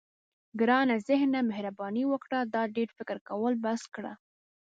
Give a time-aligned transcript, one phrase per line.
[0.59, 4.13] ګرانه ذهنه مهرباني وکړه دا ډېر فکر کول بس کړه.